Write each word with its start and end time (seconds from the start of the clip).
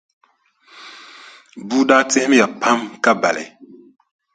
Bua 1.67 1.87
daa 1.89 2.03
tihimya 2.09 2.45
pam 2.61 2.79
ka 3.03 3.11
bali. 3.21 3.45